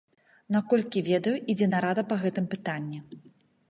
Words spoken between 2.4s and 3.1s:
пытанні.